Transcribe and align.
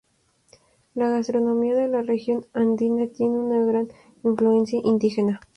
La 0.95 1.09
gastronomía 1.11 1.75
de 1.75 1.87
la 1.87 2.01
región 2.01 2.47
andina 2.53 3.05
tiene 3.05 3.37
una 3.37 3.63
gran 3.63 3.89
influencia 4.23 4.81
indígena. 4.83 5.39